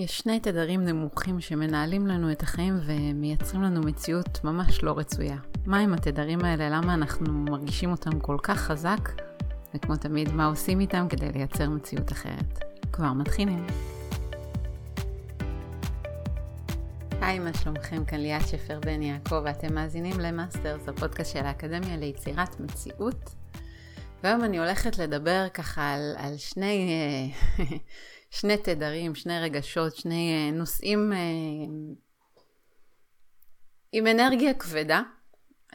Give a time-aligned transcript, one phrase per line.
[0.00, 5.36] יש שני תדרים נמוכים שמנהלים לנו את החיים ומייצרים לנו מציאות ממש לא רצויה.
[5.66, 6.70] מהם התדרים האלה?
[6.70, 9.10] למה אנחנו מרגישים אותם כל כך חזק?
[9.74, 12.64] וכמו תמיד, מה עושים איתם כדי לייצר מציאות אחרת?
[12.92, 13.66] כבר מתחילים.
[17.20, 18.04] היי, מה שלומכם?
[18.04, 23.34] כאן ליאת שפר בן יעקב, ואתם מאזינים למאסטרס, הפודקאסט של האקדמיה ליצירת מציאות.
[24.22, 26.90] והיום אני הולכת לדבר ככה על, על שני
[28.30, 31.18] שני תדרים, שני רגשות, שני אה, נושאים אה,
[33.92, 35.02] עם אנרגיה כבדה,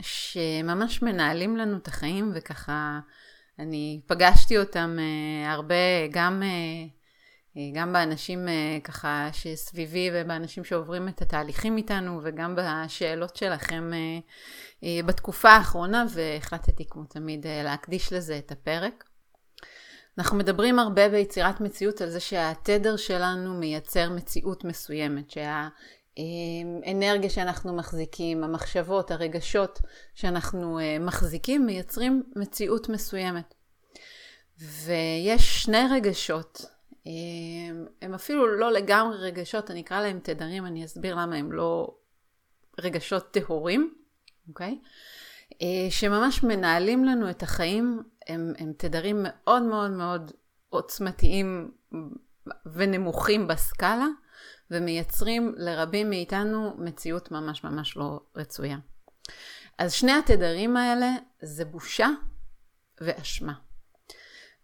[0.01, 2.99] שממש מנהלים לנו את החיים, וככה
[3.59, 5.75] אני פגשתי אותם אה, הרבה,
[6.11, 6.43] גם,
[7.73, 8.47] גם באנשים
[8.83, 13.91] ככה שסביבי ובאנשים שעוברים את התהליכים איתנו, וגם בשאלות שלכם
[15.05, 19.03] בתקופה האחרונה, והחלטתי כמו תמיד להקדיש לזה את הפרק.
[20.17, 25.31] אנחנו מדברים הרבה ביצירת מציאות על זה שהתדר שלנו מייצר מציאות מסוימת,
[26.17, 29.79] שהאנרגיה שאנחנו מחזיקים, המחשבות, הרגשות
[30.13, 33.53] שאנחנו אה, מחזיקים, מייצרים מציאות מסוימת.
[34.59, 36.65] ויש שני רגשות,
[37.07, 37.11] אה,
[38.01, 41.95] הם אפילו לא לגמרי רגשות, אני אקרא להם תדרים, אני אסביר למה הם לא
[42.79, 43.93] רגשות טהורים,
[44.49, 44.79] אוקיי?
[45.61, 50.31] אה, שממש מנהלים לנו את החיים הם, הם תדרים מאוד מאוד מאוד
[50.69, 51.71] עוצמתיים
[52.73, 54.07] ונמוכים בסקאלה,
[54.71, 58.77] ומייצרים לרבים מאיתנו מציאות ממש ממש לא רצויה.
[59.77, 62.09] אז שני התדרים האלה זה בושה
[63.01, 63.53] ואשמה.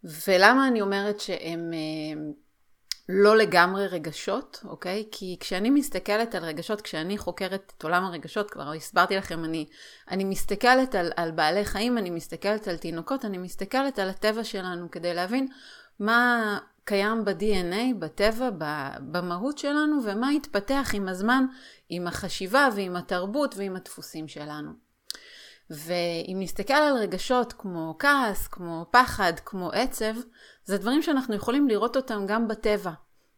[0.04, 2.22] ולמה אני אומרת שהם אה,
[3.08, 5.04] לא לגמרי רגשות, אוקיי?
[5.12, 9.66] כי כשאני מסתכלת על רגשות, כשאני חוקרת את עולם הרגשות, כבר הסברתי לכם, אני,
[10.10, 14.90] אני מסתכלת על, על בעלי חיים, אני מסתכלת על תינוקות, אני מסתכלת על הטבע שלנו
[14.90, 15.48] כדי להבין
[16.00, 18.50] מה קיים ב-DNA, בטבע,
[19.00, 21.44] במהות שלנו, ומה התפתח עם הזמן,
[21.88, 24.70] עם החשיבה ועם התרבות ועם הדפוסים שלנו.
[25.70, 30.14] ואם נסתכל על רגשות כמו כעס, כמו פחד, כמו עצב,
[30.64, 32.92] זה דברים שאנחנו יכולים לראות אותם גם בטבע.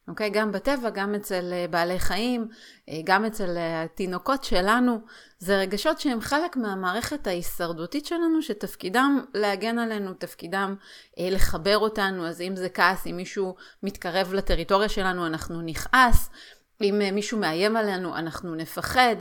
[0.09, 0.31] אוקיי?
[0.31, 2.49] גם בטבע, גם אצל אה, בעלי חיים,
[2.89, 4.99] אה, גם אצל אה, התינוקות שלנו.
[5.39, 10.75] זה רגשות שהם חלק מהמערכת ההישרדותית שלנו, שתפקידם להגן עלינו, תפקידם
[11.19, 12.27] לחבר אותנו.
[12.27, 16.31] אז אם זה כעס, אם מישהו מתקרב לטריטוריה שלנו, אנחנו נכעס.
[16.83, 19.17] אם מישהו מאיים עלינו, אנחנו נפחד,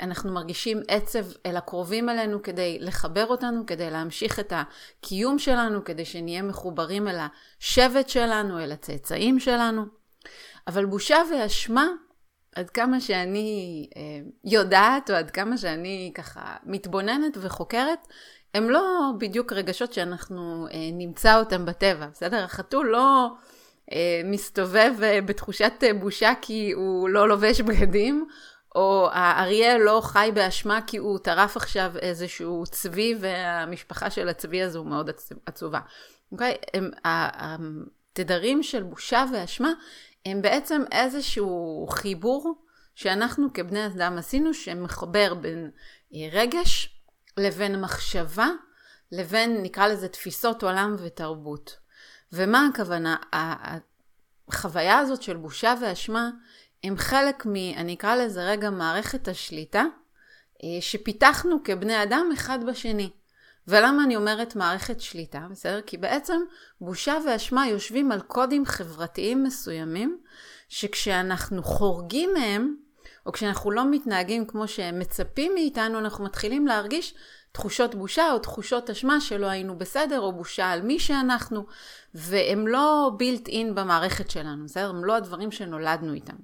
[0.00, 6.04] אנחנו מרגישים עצב אל הקרובים אלינו כדי לחבר אותנו, כדי להמשיך את הקיום שלנו, כדי
[6.04, 7.18] שנהיה מחוברים אל
[7.60, 9.82] השבט שלנו, אל הצאצאים שלנו.
[10.66, 11.88] אבל בושה ואשמה,
[12.54, 13.88] עד כמה שאני
[14.44, 18.08] יודעת, או עד כמה שאני ככה מתבוננת וחוקרת,
[18.54, 22.44] הם לא בדיוק רגשות שאנחנו נמצא אותם בטבע, בסדר?
[22.44, 23.28] החתול לא...
[24.24, 24.92] מסתובב
[25.26, 28.26] בתחושת בושה כי הוא לא לובש בגדים,
[28.74, 34.84] או האריה לא חי באשמה כי הוא טרף עכשיו איזשהו צבי והמשפחה של הצבי הזו
[34.84, 35.10] מאוד
[35.46, 35.80] עצובה.
[36.32, 36.54] אוקיי?
[36.74, 39.72] הם, התדרים של בושה ואשמה
[40.26, 45.70] הם בעצם איזשהו חיבור שאנחנו כבני אדם עשינו שמחבר בין
[46.32, 47.00] רגש
[47.36, 48.48] לבין מחשבה
[49.12, 51.83] לבין נקרא לזה תפיסות עולם ותרבות.
[52.34, 53.16] ומה הכוונה?
[54.48, 56.30] החוויה הזאת של בושה ואשמה
[56.84, 57.54] הם חלק מ...
[57.56, 59.84] אני אקרא לזה רגע מערכת השליטה
[60.64, 63.10] אה, שפיתחנו כבני אדם אחד בשני.
[63.68, 65.46] ולמה אני אומרת מערכת שליטה?
[65.50, 65.80] בסדר?
[65.80, 66.40] כי בעצם
[66.80, 70.18] בושה ואשמה יושבים על קודים חברתיים מסוימים,
[70.68, 72.76] שכשאנחנו חורגים מהם,
[73.26, 77.14] או כשאנחנו לא מתנהגים כמו שהם מצפים מאיתנו, אנחנו מתחילים להרגיש
[77.54, 81.66] תחושות בושה או תחושות אשמה שלא היינו בסדר, או בושה על מי שאנחנו,
[82.14, 84.88] והם לא built in במערכת שלנו, בסדר?
[84.88, 86.36] הם לא הדברים שנולדנו איתם.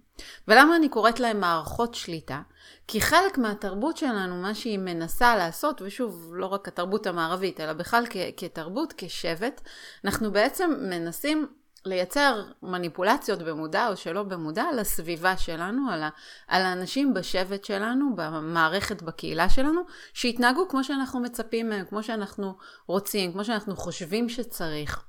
[0.49, 2.41] ולמה אני קוראת להם מערכות שליטה?
[2.89, 8.05] כי חלק מהתרבות שלנו, מה שהיא מנסה לעשות, ושוב, לא רק התרבות המערבית, אלא בכלל
[8.11, 9.61] כ- כתרבות, כשבט,
[10.05, 11.47] אנחנו בעצם מנסים
[11.85, 16.09] לייצר מניפולציות במודע או שלא במודע לסביבה שלנו, על, ה,
[16.49, 19.81] על האנשים בשבט שלנו, במערכת, בקהילה שלנו,
[20.15, 22.57] שיתנהגו כמו שאנחנו מצפים מהם, כמו שאנחנו
[22.87, 25.05] רוצים, כמו שאנחנו חושבים שצריך.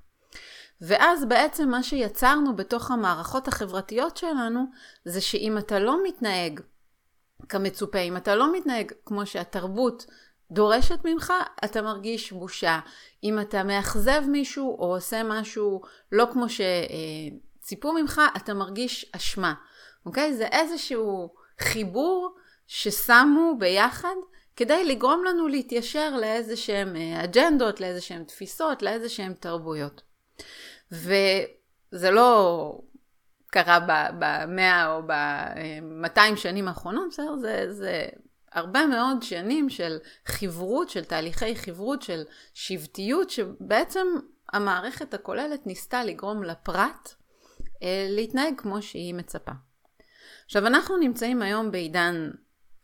[0.81, 4.65] ואז בעצם מה שיצרנו בתוך המערכות החברתיות שלנו,
[5.05, 6.59] זה שאם אתה לא מתנהג
[7.49, 10.05] כמצופה, אם אתה לא מתנהג כמו שהתרבות
[10.51, 11.33] דורשת ממך,
[11.65, 12.79] אתה מרגיש בושה.
[13.23, 15.81] אם אתה מאכזב מישהו או עושה משהו
[16.11, 19.53] לא כמו שציפו ממך, אתה מרגיש אשמה.
[20.05, 20.33] אוקיי?
[20.33, 22.35] זה איזשהו חיבור
[22.67, 24.15] ששמו ביחד
[24.55, 30.01] כדי לגרום לנו להתיישר לאיזה שהם אה, אג'נדות, לאיזה שהם תפיסות, לאיזה שהם תרבויות.
[30.91, 32.81] וזה לא
[33.47, 33.79] קרה
[34.19, 37.35] במאה או ב-200 שנים האחרונות, בסדר?
[37.37, 38.05] זה, זה
[38.53, 44.07] הרבה מאוד שנים של חברות, של תהליכי חברות, של שבטיות, שבעצם
[44.53, 47.13] המערכת הכוללת ניסתה לגרום לפרט
[47.83, 49.51] אה, להתנהג כמו שהיא מצפה.
[50.45, 52.29] עכשיו אנחנו נמצאים היום בעידן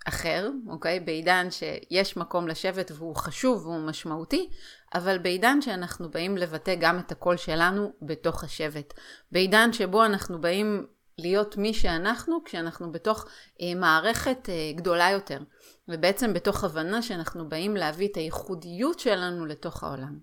[0.08, 1.00] אחר, אוקיי?
[1.00, 4.50] בעידן שיש מקום לשבת והוא חשוב והוא משמעותי,
[4.96, 8.94] אבל בעידן שאנחנו באים לבטא גם את הקול שלנו בתוך השבט.
[9.32, 10.88] בעידן שבו אנחנו באים
[11.18, 13.26] להיות מי שאנחנו כשאנחנו בתוך
[13.62, 15.40] אה, מערכת אה, גדולה יותר,
[15.88, 20.20] ובעצם בתוך הבנה שאנחנו באים להביא את הייחודיות שלנו לתוך העולם.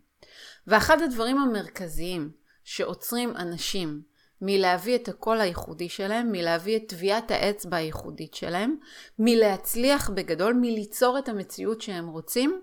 [0.67, 2.31] ואחד הדברים המרכזיים
[2.65, 4.03] שעוצרים אנשים
[4.41, 8.77] מלהביא את הקול הייחודי שלהם, מלהביא את טביעת האצבע הייחודית שלהם,
[9.19, 12.61] מלהצליח בגדול, מליצור את המציאות שהם רוצים,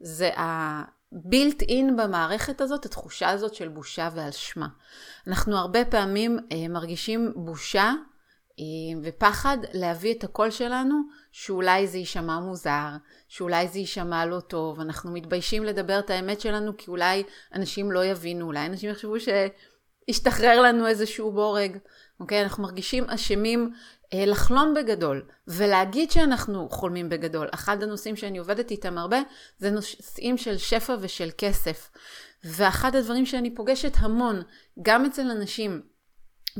[0.00, 4.68] זה הבילט אין במערכת הזאת, התחושה הזאת של בושה ואשמה.
[5.26, 7.92] אנחנו הרבה פעמים אה, מרגישים בושה
[9.02, 10.94] ופחד להביא את הקול שלנו,
[11.32, 12.88] שאולי זה יישמע מוזר,
[13.28, 17.22] שאולי זה יישמע לא טוב, אנחנו מתביישים לדבר את האמת שלנו כי אולי
[17.54, 21.78] אנשים לא יבינו, אולי אנשים יחשבו שהשתחרר לנו איזשהו בורג,
[22.20, 22.42] אוקיי?
[22.42, 23.72] אנחנו מרגישים אשמים
[24.14, 27.48] אה, לחלום בגדול ולהגיד שאנחנו חולמים בגדול.
[27.54, 29.18] אחד הנושאים שאני עובדת איתם הרבה
[29.58, 31.90] זה נושאים של שפע ושל כסף.
[32.44, 34.42] ואחד הדברים שאני פוגשת המון,
[34.82, 35.82] גם אצל אנשים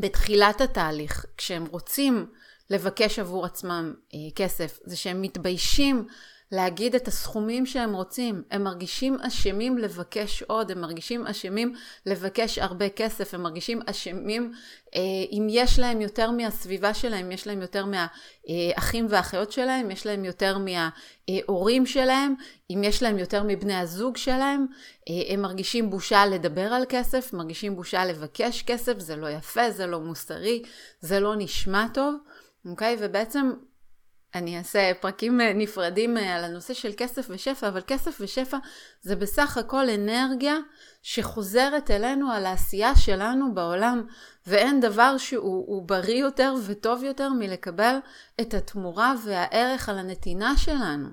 [0.00, 2.26] בתחילת התהליך, כשהם רוצים
[2.70, 6.06] לבקש עבור עצמם אה, כסף, זה שהם מתביישים
[6.52, 8.42] להגיד את הסכומים שהם רוצים.
[8.50, 11.74] הם מרגישים אשמים לבקש עוד, הם מרגישים אשמים
[12.06, 14.52] לבקש הרבה כסף, הם מרגישים אשמים
[14.94, 15.00] אה,
[15.32, 20.58] אם יש להם יותר מהסביבה שלהם, יש להם יותר מהאחים והאחיות שלהם, יש להם יותר
[20.58, 22.34] מההורים שלהם,
[22.70, 24.66] אם יש להם יותר מבני הזוג שלהם,
[25.08, 29.86] אה, הם מרגישים בושה לדבר על כסף, מרגישים בושה לבקש כסף, זה לא יפה, זה
[29.86, 30.62] לא מוסרי,
[31.00, 32.14] זה לא נשמע טוב.
[32.70, 32.94] אוקיי?
[32.94, 32.98] Okay?
[33.00, 33.50] ובעצם
[34.34, 38.56] אני אעשה פרקים אה, נפרדים אה, על הנושא של כסף ושפע, אבל כסף ושפע
[39.02, 40.56] זה בסך הכל אנרגיה
[41.02, 44.06] שחוזרת אלינו על העשייה שלנו בעולם,
[44.46, 47.96] ואין דבר שהוא בריא יותר וטוב יותר מלקבל
[48.40, 51.08] את התמורה והערך על הנתינה שלנו.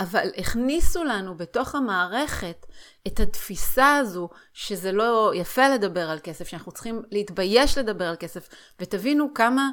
[0.00, 2.66] אבל הכניסו לנו בתוך המערכת
[3.06, 8.48] את התפיסה הזו שזה לא יפה לדבר על כסף, שאנחנו צריכים להתבייש לדבר על כסף,
[8.80, 9.70] ותבינו כמה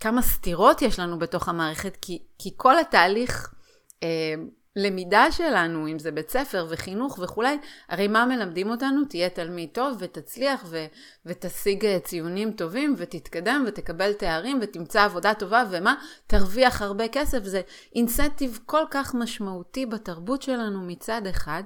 [0.00, 3.54] כמה סתירות יש לנו בתוך המערכת, כי, כי כל התהליך
[4.02, 4.34] אה,
[4.76, 7.58] למידה שלנו, אם זה בית ספר וחינוך וכולי,
[7.88, 9.04] הרי מה מלמדים אותנו?
[9.04, 10.86] תהיה תלמיד טוב ותצליח ו,
[11.26, 15.94] ותשיג אה, ציונים טובים ותתקדם ותקבל תארים ותמצא עבודה טובה ומה?
[16.26, 17.44] תרוויח הרבה כסף.
[17.44, 17.60] זה
[17.94, 21.62] אינסנטיב כל כך משמעותי בתרבות שלנו מצד אחד,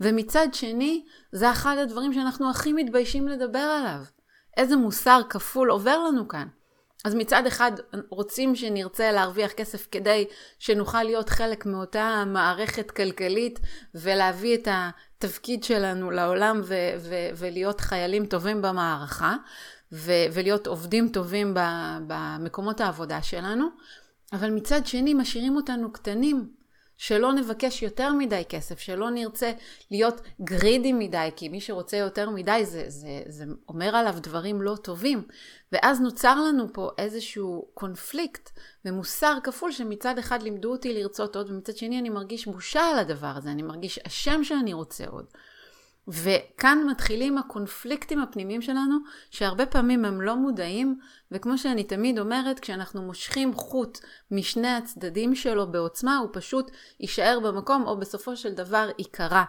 [0.00, 4.04] ומצד שני, זה אחד הדברים שאנחנו הכי מתביישים לדבר עליו.
[4.56, 6.48] איזה מוסר כפול עובר לנו כאן.
[7.04, 7.72] אז מצד אחד
[8.08, 10.26] רוצים שנרצה להרוויח כסף כדי
[10.58, 13.60] שנוכל להיות חלק מאותה מערכת כלכלית
[13.94, 19.36] ולהביא את התפקיד שלנו לעולם ו- ו- ולהיות חיילים טובים במערכה
[19.92, 21.54] ו- ולהיות עובדים טובים
[22.06, 23.68] במקומות העבודה שלנו,
[24.32, 26.57] אבל מצד שני משאירים אותנו קטנים
[26.98, 29.52] שלא נבקש יותר מדי כסף, שלא נרצה
[29.90, 34.76] להיות גרידי מדי, כי מי שרוצה יותר מדי זה, זה, זה אומר עליו דברים לא
[34.82, 35.22] טובים.
[35.72, 38.50] ואז נוצר לנו פה איזשהו קונפליקט
[38.84, 43.32] ומוסר כפול שמצד אחד לימדו אותי לרצות עוד, ומצד שני אני מרגיש בושה על הדבר
[43.36, 45.24] הזה, אני מרגיש אשם שאני רוצה עוד.
[46.08, 48.96] וכאן מתחילים הקונפליקטים הפנימיים שלנו,
[49.30, 50.98] שהרבה פעמים הם לא מודעים,
[51.32, 53.98] וכמו שאני תמיד אומרת, כשאנחנו מושכים חוט
[54.30, 56.70] משני הצדדים שלו בעוצמה, הוא פשוט
[57.00, 59.44] יישאר במקום, או בסופו של דבר ייקרע.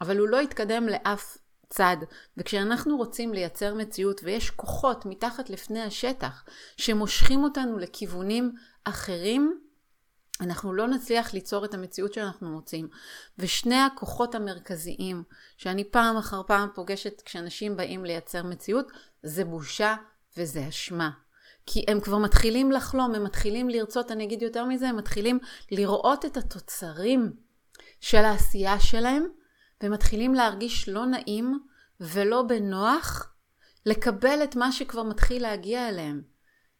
[0.00, 1.38] אבל הוא לא יתקדם לאף
[1.70, 1.96] צד.
[2.36, 6.44] וכשאנחנו רוצים לייצר מציאות ויש כוחות מתחת לפני השטח
[6.76, 8.52] שמושכים אותנו לכיוונים
[8.84, 9.60] אחרים,
[10.40, 12.88] אנחנו לא נצליח ליצור את המציאות שאנחנו רוצים.
[13.38, 15.22] ושני הכוחות המרכזיים
[15.56, 19.94] שאני פעם אחר פעם פוגשת כשאנשים באים לייצר מציאות, זה בושה
[20.36, 21.10] וזה אשמה.
[21.66, 25.38] כי הם כבר מתחילים לחלום, הם מתחילים לרצות, אני אגיד יותר מזה, הם מתחילים
[25.70, 27.32] לראות את התוצרים
[28.00, 29.26] של העשייה שלהם,
[29.82, 31.58] ומתחילים להרגיש לא נעים
[32.00, 33.34] ולא בנוח
[33.86, 36.22] לקבל את מה שכבר מתחיל להגיע אליהם.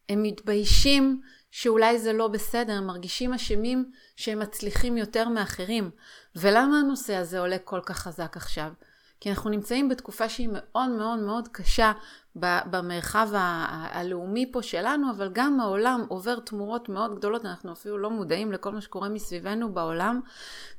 [0.09, 5.91] הם מתביישים שאולי זה לא בסדר, הם מרגישים אשמים שהם מצליחים יותר מאחרים.
[6.35, 8.71] ולמה הנושא הזה עולה כל כך חזק עכשיו?
[9.19, 11.91] כי אנחנו נמצאים בתקופה שהיא מאוד מאוד מאוד קשה
[12.35, 18.51] במרחב הלאומי פה שלנו, אבל גם העולם עובר תמורות מאוד גדולות, אנחנו אפילו לא מודעים
[18.51, 20.21] לכל מה שקורה מסביבנו בעולם,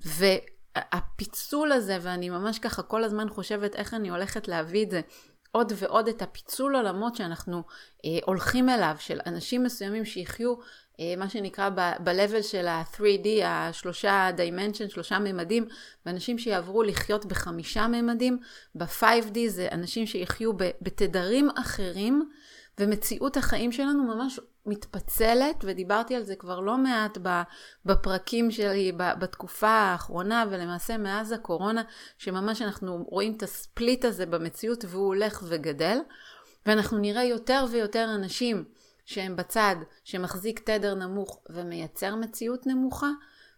[0.04, 5.00] והפיצול הזה, ואני ממש ככה כל הזמן חושבת איך אני הולכת להביא את זה
[5.52, 7.62] עוד ועוד את הפיצול עולמות שאנחנו
[8.04, 10.54] אה, הולכים אליו, של אנשים מסוימים שיחיו
[11.16, 15.66] מה שנקרא ב-level של ה-3D, השלושה dimension, שלושה ממדים,
[16.06, 18.38] ואנשים שיעברו לחיות בחמישה ממדים,
[18.74, 22.30] ב-5D זה אנשים שיחיו בתדרים אחרים,
[22.80, 27.18] ומציאות החיים שלנו ממש מתפצלת, ודיברתי על זה כבר לא מעט
[27.86, 31.82] בפרקים שלי בתקופה האחרונה, ולמעשה מאז הקורונה,
[32.18, 35.98] שממש אנחנו רואים את הספליט הזה במציאות והוא הולך וגדל,
[36.66, 38.64] ואנחנו נראה יותר ויותר אנשים
[39.04, 43.10] שהם בצד שמחזיק תדר נמוך ומייצר מציאות נמוכה,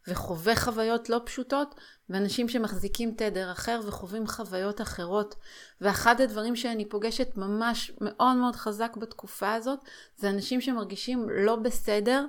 [0.08, 1.74] וחווה חוויות לא פשוטות,
[2.08, 5.34] ואנשים שמחזיקים תדר אחר וחווים חוויות אחרות.
[5.80, 9.78] ואחד הדברים שאני פוגשת ממש מאוד מאוד חזק בתקופה הזאת,
[10.16, 12.26] זה אנשים שמרגישים לא בסדר,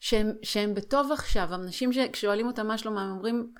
[0.00, 1.54] שהם, שהם בטוב עכשיו.
[1.54, 3.52] אנשים שכשואלים אותם מה שלום, הם אומרים,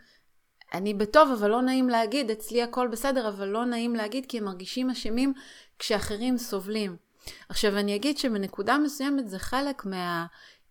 [0.74, 4.44] אני בטוב, אבל לא נעים להגיד, אצלי הכל בסדר, אבל לא נעים להגיד, כי הם
[4.44, 5.32] מרגישים אשמים
[5.78, 7.07] כשאחרים סובלים.
[7.48, 9.82] עכשיו אני אגיד שבנקודה מסוימת זה חלק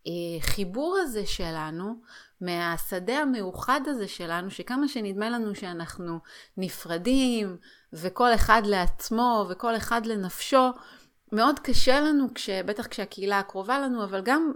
[0.06, 1.96] מהחיבור הזה שלנו,
[2.42, 6.20] מהשדה המאוחד הזה שלנו, שכמה שנדמה לנו שאנחנו
[6.58, 7.58] נפרדים,
[7.94, 10.70] וכל אחד לעצמו, וכל אחד לנפשו,
[11.32, 14.52] מאוד קשה לנו, כש, בטח כשהקהילה הקרובה לנו, אבל גם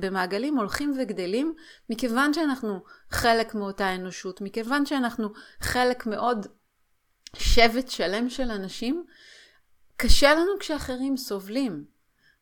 [0.00, 1.54] במעגלים הולכים וגדלים,
[1.90, 5.28] מכיוון שאנחנו חלק מאותה אנושות, מכיוון שאנחנו
[5.60, 6.46] חלק מאוד
[7.36, 9.04] שבט שלם של אנשים,
[10.02, 11.84] קשה לנו כשאחרים סובלים.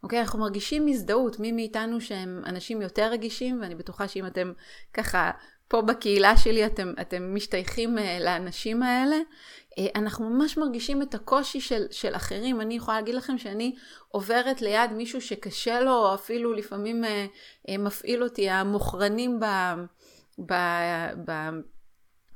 [0.02, 0.20] אוקיי?
[0.20, 4.52] אנחנו מרגישים הזדהות, מי מאיתנו שהם אנשים יותר רגישים, ואני בטוחה שאם אתם
[4.94, 5.30] ככה
[5.68, 11.60] פה בקהילה שלי, אתם, אתם משתייכים uh, לאנשים האלה, uh, אנחנו ממש מרגישים את הקושי
[11.60, 12.60] של, של אחרים.
[12.60, 13.74] אני יכולה להגיד לכם שאני
[14.08, 17.06] עוברת ליד מישהו שקשה לו, או אפילו לפעמים uh,
[17.68, 19.44] uh, מפעיל אותי המוכרנים ב...
[20.46, 20.54] ב,
[21.26, 21.50] ב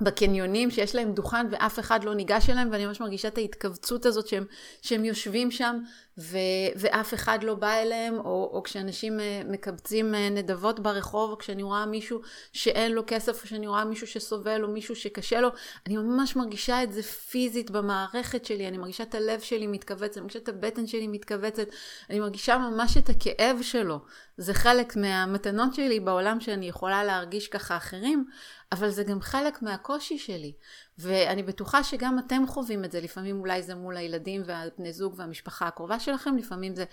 [0.01, 4.27] בקניונים שיש להם דוכן ואף אחד לא ניגש אליהם ואני ממש מרגישה את ההתכווצות הזאת
[4.27, 4.45] שהם,
[4.81, 5.79] שהם יושבים שם
[6.17, 6.37] ו,
[6.75, 11.63] ואף אחד לא בא אליהם או, או כשאנשים אה, מקבצים אה, נדבות ברחוב או כשאני
[11.63, 12.21] רואה מישהו
[12.53, 15.49] שאין לו כסף או כשאני רואה מישהו שסובל או מישהו שקשה לו
[15.87, 20.21] אני ממש מרגישה את זה פיזית במערכת שלי אני מרגישה את הלב שלי מתכווצת אני
[20.21, 21.67] מרגישה את הבטן שלי מתכווצת
[22.09, 23.99] אני מרגישה ממש את הכאב שלו
[24.37, 28.25] זה חלק מהמתנות שלי בעולם שאני יכולה להרגיש ככה אחרים
[28.71, 30.53] אבל זה גם חלק מהקושי שלי.
[30.97, 35.67] ואני בטוחה שגם אתם חווים את זה, לפעמים אולי זה מול הילדים והבני זוג והמשפחה
[35.67, 36.85] הקרובה שלכם, לפעמים זה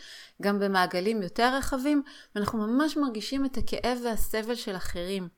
[0.42, 2.02] גם במעגלים יותר רחבים,
[2.34, 5.28] ואנחנו ממש מרגישים את הכאב והסבל של אחרים.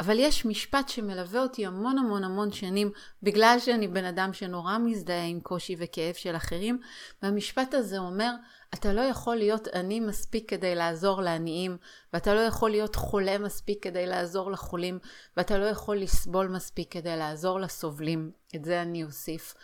[0.00, 2.90] אבל יש משפט שמלווה אותי המון המון המון שנים,
[3.22, 6.78] בגלל שאני בן אדם שנורא מזדהה עם קושי וכאב של אחרים,
[7.22, 8.30] והמשפט הזה אומר,
[8.74, 11.76] אתה לא יכול להיות עני מספיק כדי לעזור לעניים,
[12.12, 14.98] ואתה לא יכול להיות חולה מספיק כדי לעזור לחולים,
[15.36, 18.30] ואתה לא יכול לסבול מספיק כדי לעזור לסובלים.
[18.56, 19.54] את זה אני אוסיף.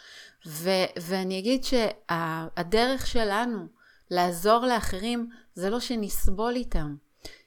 [0.47, 3.67] ו- ואני אגיד שהדרך שלנו
[4.11, 6.95] לעזור לאחרים זה לא שנסבול איתם.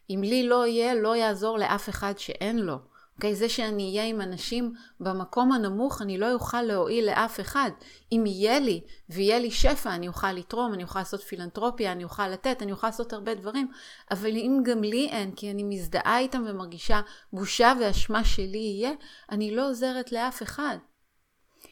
[0.10, 2.91] אם לי לא יהיה, לא יעזור לאף אחד שאין לו.
[3.16, 3.36] אוקיי?
[3.36, 7.72] זה שאני אהיה עם אנשים במקום הנמוך, אני לא אוכל להועיל לאף אחד.
[8.12, 12.28] אם יהיה לי, ויהיה לי שפע, אני אוכל לתרום, אני אוכל לעשות פילנטרופיה, אני אוכל
[12.28, 13.72] לתת, אני אוכל לעשות הרבה דברים.
[14.12, 17.02] אבל אם גם לי אין, כי אני מזדהה איתם ומרגישה
[17.34, 18.92] בושה ואשמה שלי יהיה,
[19.32, 20.78] אני לא עוזרת לאף אחד.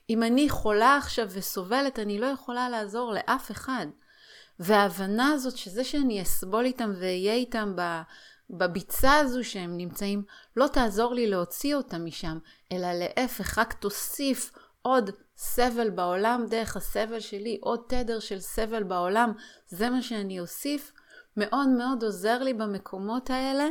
[0.10, 3.88] אם אני חולה עכשיו וסובלת, אני לא יכולה לעזור לאף אחד.
[4.60, 7.82] וההבנה הזאת שזה שאני אסבול איתם ואהיה איתם ב...
[8.50, 10.24] בביצה הזו שהם נמצאים,
[10.56, 12.38] לא תעזור לי להוציא אותם משם,
[12.72, 14.52] אלא להפך, רק תוסיף
[14.82, 19.34] עוד סבל בעולם דרך הסבל שלי, עוד תדר של סבל בעולם,
[19.68, 20.92] זה מה שאני אוסיף,
[21.38, 23.68] מאוד מאוד עוזר לי במקומות האלה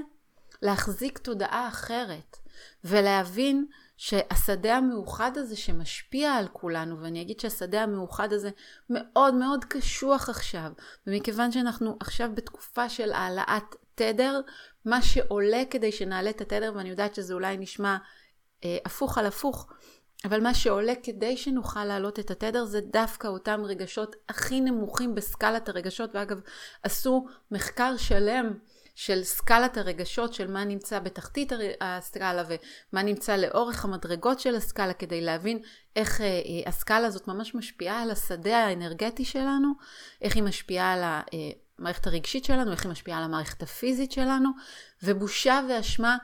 [0.62, 2.36] להחזיק תודעה אחרת,
[2.84, 3.66] ולהבין
[3.98, 8.50] שהשדה המאוחד הזה שמשפיע על כולנו, ואני אגיד שהשדה המאוחד הזה
[8.90, 10.72] מאוד מאוד קשוח עכשיו,
[11.06, 14.40] ומכיוון שאנחנו עכשיו בתקופה של העלאת תדר,
[14.84, 17.96] מה שעולה כדי שנעלה את התדר, ואני יודעת שזה אולי נשמע
[18.64, 19.68] אה, הפוך על הפוך,
[20.24, 25.68] אבל מה שעולה כדי שנוכל להעלות את התדר זה דווקא אותם רגשות הכי נמוכים בסקלת
[25.68, 26.40] הרגשות, ואגב,
[26.82, 28.58] עשו מחקר שלם
[28.98, 35.20] של סקלת הרגשות, של מה נמצא בתחתית הסקאלה ומה נמצא לאורך המדרגות של הסקאלה, כדי
[35.20, 35.58] להבין
[35.96, 39.72] איך אה, אה, הסקאלה הזאת ממש משפיעה על השדה האנרגטי שלנו,
[40.22, 41.02] איך היא משפיעה על.
[41.02, 41.22] אה,
[41.78, 44.50] המערכת הרגשית שלנו, איך היא משפיעה על המערכת הפיזית שלנו,
[45.02, 46.16] ובושה ואשמה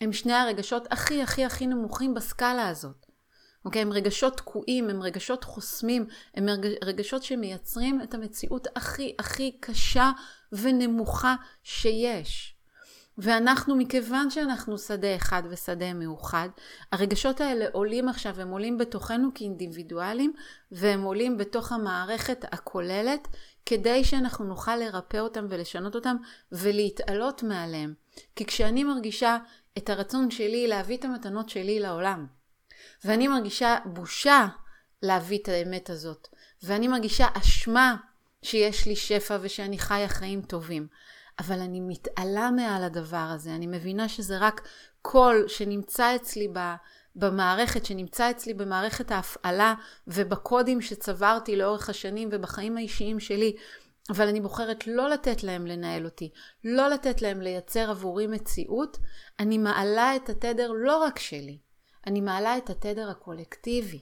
[0.00, 3.06] הם שני הרגשות הכי הכי הכי נמוכים בסקאלה הזאת.
[3.64, 3.82] אוקיי?
[3.82, 6.46] הם רגשות תקועים, הם רגשות חוסמים, הם
[6.84, 10.10] רגשות שמייצרים את המציאות הכי הכי קשה
[10.52, 12.56] ונמוכה שיש.
[13.18, 16.48] ואנחנו, מכיוון שאנחנו שדה אחד ושדה מאוחד,
[16.92, 20.32] הרגשות האלה עולים עכשיו, הם עולים בתוכנו כאינדיבידואלים,
[20.72, 23.28] והם עולים בתוך המערכת הכוללת,
[23.66, 26.16] כדי שאנחנו נוכל לרפא אותם ולשנות אותם
[26.52, 27.94] ולהתעלות מעליהם.
[28.36, 29.38] כי כשאני מרגישה
[29.78, 32.26] את הרצון שלי להביא את המתנות שלי לעולם,
[33.04, 34.46] ואני מרגישה בושה
[35.02, 36.28] להביא את האמת הזאת,
[36.62, 37.96] ואני מרגישה אשמה
[38.42, 40.86] שיש לי שפע ושאני חיה חיים טובים,
[41.38, 44.68] אבל אני מתעלה מעל הדבר הזה, אני מבינה שזה רק
[45.02, 46.48] קול שנמצא אצלי.
[47.16, 49.74] במערכת, שנמצא אצלי במערכת ההפעלה
[50.06, 53.56] ובקודים שצברתי לאורך השנים ובחיים האישיים שלי,
[54.10, 56.30] אבל אני בוחרת לא לתת להם לנהל אותי,
[56.64, 58.98] לא לתת להם לייצר עבורי מציאות,
[59.38, 61.58] אני מעלה את התדר לא רק שלי,
[62.06, 64.00] אני מעלה את התדר הקולקטיבי.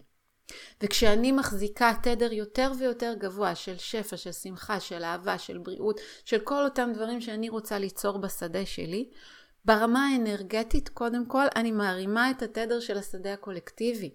[0.82, 6.38] וכשאני מחזיקה תדר יותר ויותר גבוה של שפע, של שמחה, של אהבה, של בריאות, של
[6.38, 9.10] כל אותם דברים שאני רוצה ליצור בשדה שלי,
[9.64, 14.14] ברמה האנרגטית, קודם כל, אני מערימה את התדר של השדה הקולקטיבי.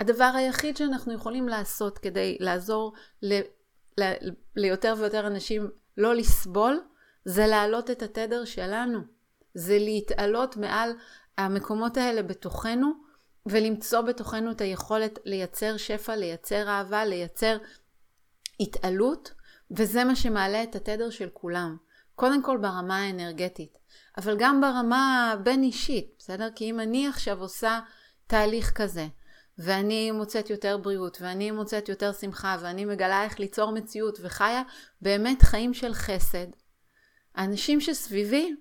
[0.00, 3.40] הדבר היחיד שאנחנו יכולים לעשות כדי לעזור ל,
[4.00, 4.12] ל,
[4.56, 6.80] ליותר ויותר אנשים לא לסבול,
[7.24, 8.98] זה להעלות את התדר שלנו.
[9.54, 10.90] זה להתעלות מעל
[11.38, 12.92] המקומות האלה בתוכנו,
[13.46, 17.56] ולמצוא בתוכנו את היכולת לייצר שפע, לייצר אהבה, לייצר
[18.60, 19.32] התעלות,
[19.70, 21.76] וזה מה שמעלה את התדר של כולם.
[22.14, 23.78] קודם כל ברמה האנרגטית,
[24.16, 26.48] אבל גם ברמה הבין-אישית, בסדר?
[26.56, 27.80] כי אם אני עכשיו עושה
[28.26, 29.06] תהליך כזה,
[29.58, 34.62] ואני מוצאת יותר בריאות, ואני מוצאת יותר שמחה, ואני מגלה איך ליצור מציאות, וחיה
[35.00, 36.46] באמת חיים של חסד,
[37.34, 38.54] האנשים שסביבי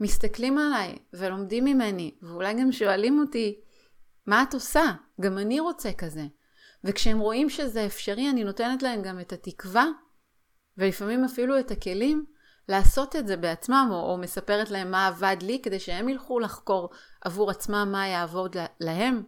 [0.00, 3.60] מסתכלים עליי ולומדים ממני, ואולי גם שואלים אותי,
[4.26, 4.92] מה את עושה?
[5.20, 6.26] גם אני רוצה כזה.
[6.84, 9.86] וכשהם רואים שזה אפשרי, אני נותנת להם גם את התקווה,
[10.78, 12.24] ולפעמים אפילו את הכלים,
[12.68, 16.90] לעשות את זה בעצמם, או, או מספרת להם מה עבד לי, כדי שהם ילכו לחקור
[17.24, 19.22] עבור עצמם מה יעבוד להם.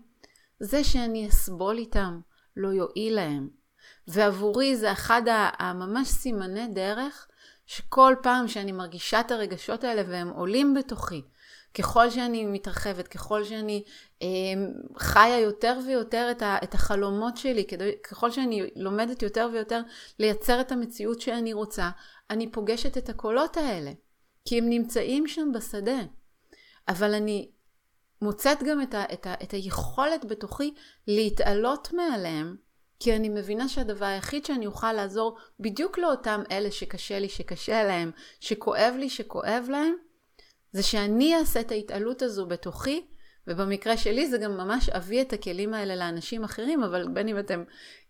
[0.60, 2.20] זה שאני אסבול איתם
[2.56, 3.48] לא יועיל להם.
[4.08, 5.22] ועבורי זה אחד
[5.58, 7.26] הממש סימני דרך,
[7.66, 11.22] שכל פעם שאני מרגישה את הרגשות האלה והם עולים בתוכי,
[11.78, 13.82] ככל שאני מתרחבת, ככל שאני
[14.22, 14.28] אה,
[14.98, 19.80] חיה יותר ויותר את, ה, את החלומות שלי, כדי, ככל שאני לומדת יותר ויותר
[20.18, 21.90] לייצר את המציאות שאני רוצה,
[22.30, 23.92] אני פוגשת את הקולות האלה,
[24.44, 25.98] כי הם נמצאים שם בשדה.
[26.88, 27.50] אבל אני
[28.22, 30.74] מוצאת גם את, ה, את, ה, את היכולת בתוכי
[31.06, 32.56] להתעלות מעליהם,
[33.00, 38.10] כי אני מבינה שהדבר היחיד שאני אוכל לעזור בדיוק לאותם אלה שקשה לי, שקשה להם,
[38.40, 39.94] שכואב לי, שכואב להם,
[40.72, 43.06] זה שאני אעשה את ההתעלות הזו בתוכי,
[43.46, 47.64] ובמקרה שלי זה גם ממש אביא את הכלים האלה לאנשים אחרים, אבל בין אם אתם,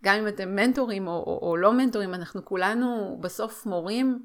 [0.05, 4.19] גם אם אתם מנטורים או, או, או לא מנטורים, אנחנו כולנו בסוף מורים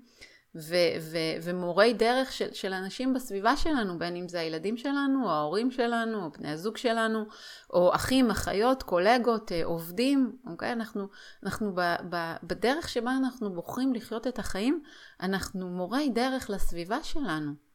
[0.56, 5.30] ו, ו, ומורי דרך של, של אנשים בסביבה שלנו, בין אם זה הילדים שלנו, או
[5.30, 7.26] ההורים שלנו, או בני הזוג שלנו,
[7.70, 10.72] או אחים, אחיות, קולגות, אה, עובדים, אוקיי?
[10.72, 11.08] אנחנו,
[11.44, 14.84] אנחנו ב, ב, בדרך שבה אנחנו בוחרים לחיות את החיים,
[15.22, 17.71] אנחנו מורי דרך לסביבה שלנו.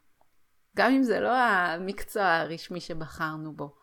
[0.77, 3.75] גם אם זה לא המקצוע הרשמי שבחרנו בו.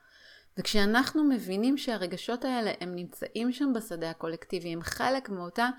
[0.57, 5.69] וכשאנחנו מבינים שהרגשות האלה הם נמצאים שם בשדה הקולקטיבי, הם חלק מאותה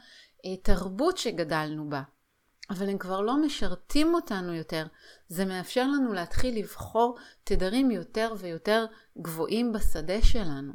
[0.46, 2.02] אה, תרבות שגדלנו בה,
[2.70, 4.86] אבל הם כבר לא משרתים אותנו יותר,
[5.28, 8.86] זה מאפשר לנו להתחיל לבחור תדרים יותר ויותר
[9.18, 10.72] גבוהים בשדה שלנו.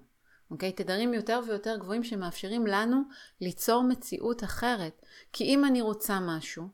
[0.51, 0.71] אוקיי?
[0.71, 3.01] תדרים יותר ויותר גבוהים שמאפשרים לנו
[3.41, 5.01] ליצור מציאות אחרת.
[5.33, 6.67] כי אם אני רוצה משהו,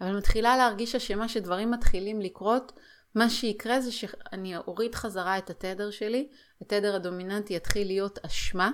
[0.00, 2.72] אבל מתחילה להרגיש אשמה שדברים מתחילים לקרות,
[3.14, 6.28] מה שיקרה זה שאני אוריד חזרה את התדר שלי,
[6.60, 8.70] התדר הדומיננטי יתחיל להיות אשמה,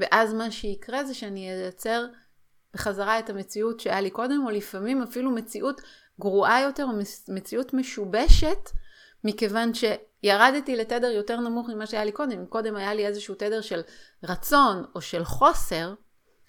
[0.00, 2.06] ואז מה שיקרה זה שאני אייצר
[2.74, 5.80] בחזרה את המציאות שהיה לי קודם, או לפעמים אפילו מציאות
[6.20, 6.98] גרועה יותר, או
[7.28, 8.70] מציאות משובשת,
[9.24, 12.46] מכיוון שירדתי לתדר יותר נמוך ממה שהיה לי קודם.
[12.46, 13.80] קודם היה לי איזשהו תדר של
[14.22, 15.94] רצון או של חוסר,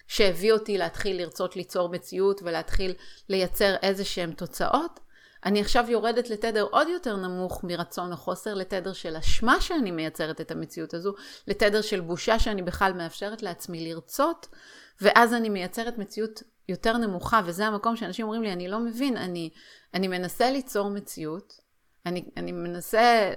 [0.06, 2.94] שהביא אותי להתחיל לרצות ליצור מציאות ולהתחיל
[3.28, 5.00] לייצר איזה שהן תוצאות,
[5.44, 10.40] אני עכשיו יורדת לתדר עוד יותר נמוך מרצון או חוסר, לתדר של אשמה שאני מייצרת
[10.40, 11.14] את המציאות הזו,
[11.48, 14.48] לתדר של בושה שאני בכלל מאפשרת לעצמי לרצות,
[15.00, 19.50] ואז אני מייצרת מציאות יותר נמוכה, וזה המקום שאנשים אומרים לי, אני לא מבין, אני,
[19.94, 21.60] אני מנסה ליצור מציאות,
[22.06, 23.32] אני, אני מנסה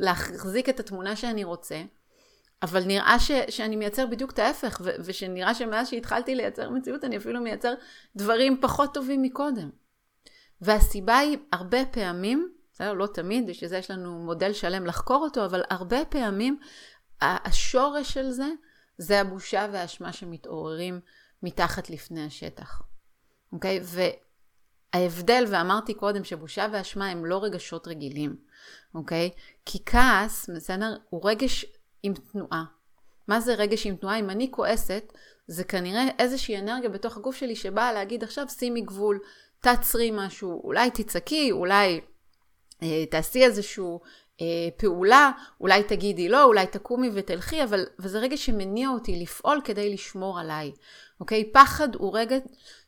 [0.00, 1.82] להחזיק את התמונה שאני רוצה,
[2.62, 7.16] אבל נראה ש, שאני מייצר בדיוק את ההפך, ו, ושנראה שמאז שהתחלתי לייצר מציאות, אני
[7.16, 7.74] אפילו מייצר
[8.16, 9.70] דברים פחות טובים מקודם.
[10.60, 15.44] והסיבה היא הרבה פעמים, בסדר, לא תמיד, בשביל זה יש לנו מודל שלם לחקור אותו,
[15.44, 16.58] אבל הרבה פעמים
[17.20, 18.48] השורש של זה,
[18.98, 21.00] זה הבושה והאשמה שמתעוררים
[21.42, 22.82] מתחת לפני השטח.
[23.52, 23.80] אוקיי?
[24.92, 28.36] ההבדל, ואמרתי קודם שבושה ואשמה הם לא רגשות רגילים,
[28.94, 29.30] אוקיי?
[29.64, 31.64] כי כעס, בסדר, הוא רגש
[32.02, 32.64] עם תנועה.
[33.28, 34.18] מה זה רגש עם תנועה?
[34.18, 35.12] אם אני כועסת,
[35.46, 39.18] זה כנראה איזושהי אנרגיה בתוך הגוף שלי שבאה להגיד עכשיו שימי גבול,
[39.60, 42.00] תעצרי משהו, אולי תצעקי, אולי
[42.82, 44.00] אה, תעשי איזשהו
[44.40, 49.94] אה, פעולה, אולי תגידי לא, אולי תקומי ותלכי, אבל וזה רגע שמניע אותי לפעול כדי
[49.94, 50.72] לשמור עליי,
[51.20, 51.52] אוקיי?
[51.52, 52.36] פחד הוא רגע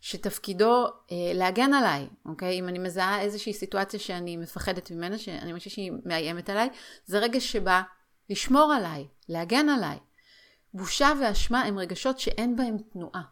[0.00, 2.58] שתפקידו אה, להגן עליי, אוקיי?
[2.58, 6.68] אם אני מזהה איזושהי סיטואציה שאני מפחדת ממנה, שאני חושבת שהיא מאיימת עליי,
[7.06, 7.82] זה רגע שבא
[8.30, 9.96] לשמור עליי, להגן עליי.
[10.74, 13.22] בושה ואשמה הם רגשות שאין בהם תנועה.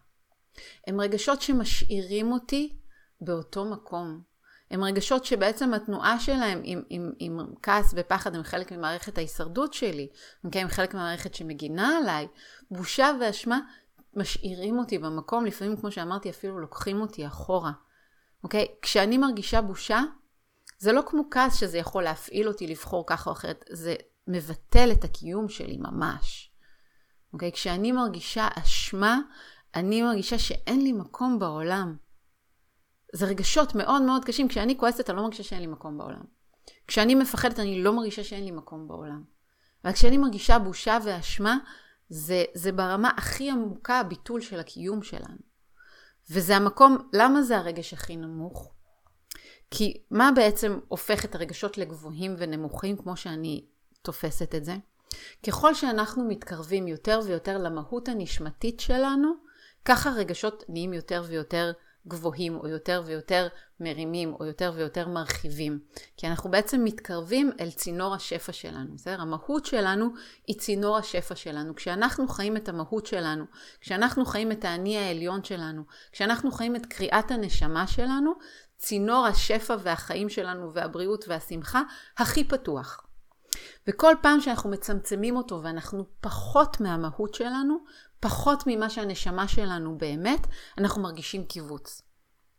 [0.87, 2.77] הם רגשות שמשאירים אותי
[3.21, 4.23] באותו מקום.
[4.71, 10.09] הם רגשות שבעצם התנועה שלהם עם, עם, עם כעס ופחד הם חלק ממערכת ההישרדות שלי,
[10.47, 10.59] okay?
[10.59, 12.29] הם חלק ממערכת שמגינה עליי.
[12.71, 13.61] בושה ואשמה
[14.15, 17.73] משאירים אותי במקום, לפעמים כמו שאמרתי אפילו לוקחים אותי אחורה.
[18.45, 18.67] אוקיי?
[18.83, 20.01] כשאני מרגישה בושה,
[20.79, 23.95] זה לא כמו כעס שזה יכול להפעיל אותי לבחור ככה או אחרת, זה
[24.27, 26.53] מבטל את הקיום שלי ממש.
[27.33, 27.53] אוקיי?
[27.53, 29.19] כשאני מרגישה אשמה,
[29.75, 31.97] אני מרגישה שאין לי מקום בעולם.
[33.13, 34.49] זה רגשות מאוד מאוד קשים.
[34.49, 36.23] כשאני כועסת, אני לא מרגישה שאין לי מקום בעולם.
[36.87, 39.23] כשאני מפחדת, אני לא מרגישה שאין לי מקום בעולם.
[39.85, 41.59] אבל כשאני מרגישה בושה ואשמה,
[42.09, 45.39] זה, זה ברמה הכי עמוקה הביטול של הקיום שלנו.
[46.31, 48.73] וזה המקום, למה זה הרגש הכי נמוך?
[49.71, 53.67] כי מה בעצם הופך את הרגשות לגבוהים ונמוכים, כמו שאני
[54.03, 54.77] תופסת את זה?
[55.47, 59.33] ככל שאנחנו מתקרבים יותר ויותר למהות הנשמתית שלנו,
[59.85, 61.73] ככה רגשות נהיים יותר ויותר
[62.09, 63.49] גבוהים, או יותר ויותר
[63.81, 65.79] מרימים, או יותר ויותר מרחיבים.
[66.17, 69.21] כי אנחנו בעצם מתקרבים אל צינור השפע שלנו, בסדר?
[69.21, 70.09] המהות שלנו
[70.47, 71.77] היא צינור השפע שלנו.
[71.77, 73.45] כשאנחנו חיים את המהות שלנו,
[73.81, 78.33] כשאנחנו חיים את האני העליון שלנו, כשאנחנו חיים את קריאת הנשמה שלנו,
[78.79, 81.83] צינור השפע והחיים שלנו והבריאות והשמחה
[82.19, 83.05] הכי פתוח.
[83.89, 87.79] וכל פעם שאנחנו מצמצמים אותו ואנחנו פחות מהמהות שלנו,
[88.21, 90.47] פחות ממה שהנשמה שלנו באמת,
[90.79, 92.03] אנחנו מרגישים קיבוץ.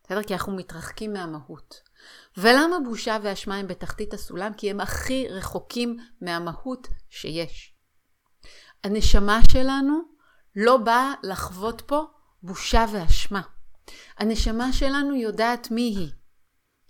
[0.04, 0.24] בסדר?
[0.24, 1.82] כי אנחנו מתרחקים מהמהות.
[2.38, 4.52] ולמה בושה ואשמה הם בתחתית הסולם?
[4.58, 7.76] כי הם הכי רחוקים מהמהות שיש.
[8.84, 10.00] הנשמה שלנו
[10.56, 12.04] לא באה לחוות פה
[12.44, 13.42] בושה ואשמה.
[14.18, 16.12] הנשמה שלנו יודעת מי היא.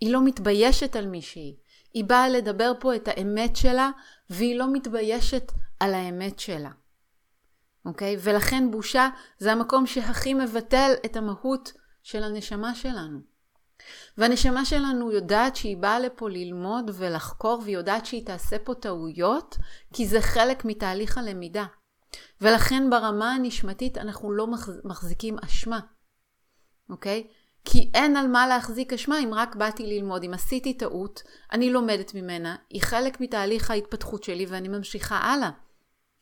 [0.02, 1.56] היא לא מתביישת על מי שהיא.
[1.94, 3.90] היא באה לדבר פה את האמת שלה,
[4.30, 6.72] והיא לא מתביישת על האמת שלה.
[7.90, 8.16] אוקיי?
[8.20, 11.72] ולכן בושה זה המקום שהכי מבטל את המהות
[12.04, 13.20] של הנשמה שלנו.
[14.18, 19.58] והנשמה שלנו יודעת שהיא באה לפה ללמוד ולחקור, והיא יודעת שהיא תעשה פה טעויות,
[19.94, 21.66] כי זה חלק מתהליך הלמידה.
[22.42, 24.48] ולכן ברמה הנשמתית אנחנו לא
[24.84, 25.80] מחזיקים אשמה,
[26.90, 27.28] אוקיי?
[27.66, 30.24] כי אין על מה להחזיק אשמה אם רק באתי ללמוד.
[30.24, 35.50] אם עשיתי טעות, אני לומדת ממנה, היא חלק מתהליך ההתפתחות שלי ואני ממשיכה הלאה.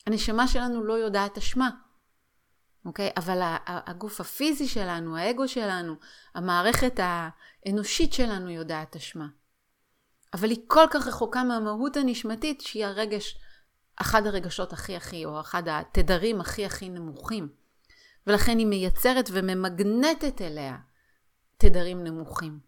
[0.08, 1.70] הנשמה שלנו לא יודעת אשמה.
[2.86, 3.12] אוקיי?
[3.18, 5.96] אבל הגוף הפיזי שלנו, האגו שלנו,
[6.36, 9.28] המערכת האנושית שלנו יודעת אשמה.
[10.34, 13.38] אבל היא כל כך רחוקה מהמהות הנשמתית שהיא הרגש,
[13.96, 17.50] אחד הרגשות הכי הכי, או אחד התדרים הכי הכי נמוכים.
[18.28, 20.78] ולכן היא מייצרת וממגנטת אליה
[21.58, 22.60] תדרים נמוכים.